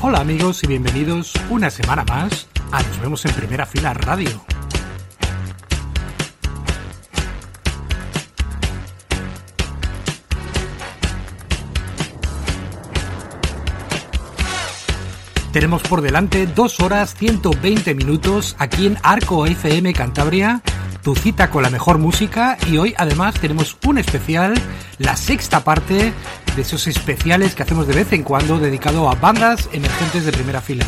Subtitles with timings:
[0.00, 4.44] Hola amigos y bienvenidos una semana más a Nos vemos en primera fila radio.
[15.56, 20.60] Tenemos por delante 2 horas 120 minutos aquí en Arco FM Cantabria,
[21.06, 24.54] tu cita con la mejor música y hoy además tenemos un especial,
[24.98, 26.12] la sexta parte
[26.56, 30.60] de esos especiales que hacemos de vez en cuando dedicado a bandas emergentes de primera
[30.60, 30.84] fila.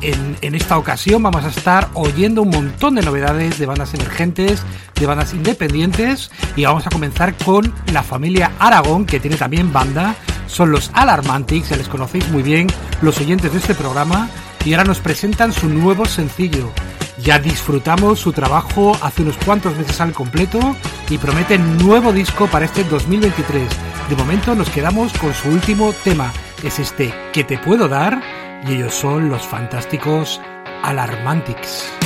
[0.00, 4.62] En, esta ocasión vamos a estar oyendo un montón de novedades de bandas emergentes,
[4.94, 10.14] de bandas independientes y vamos a comenzar con la familia Aragón que tiene también banda
[10.46, 12.68] son los Alarmantics, ya les conocéis muy bien
[13.00, 14.28] los oyentes de este programa,
[14.64, 16.70] y ahora nos presentan su nuevo sencillo.
[17.22, 20.58] Ya disfrutamos su trabajo hace unos cuantos meses al completo
[21.08, 23.68] y prometen nuevo disco para este 2023.
[24.08, 26.32] De momento nos quedamos con su último tema,
[26.64, 28.20] es este que te puedo dar,
[28.66, 30.40] y ellos son los fantásticos
[30.82, 32.01] Alarmantics.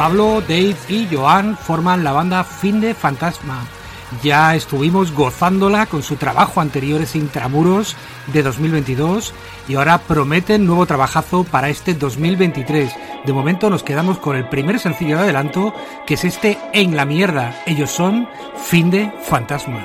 [0.00, 3.66] Pablo, Dave y Joan forman la banda Fin de Fantasma.
[4.22, 7.96] Ya estuvimos gozándola con su trabajo anteriores Intramuros
[8.28, 9.34] de 2022
[9.68, 12.94] y ahora prometen nuevo trabajazo para este 2023.
[13.26, 15.74] De momento nos quedamos con el primer sencillo de adelanto
[16.06, 17.62] que es este En la mierda.
[17.66, 18.26] Ellos son
[18.56, 19.84] Fin de Fantasma.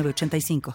[0.00, 0.62] 85